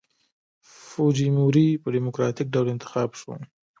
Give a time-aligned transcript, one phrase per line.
[0.89, 3.29] فوجیموري په ډیموکراټیک ډول انتخاب شو.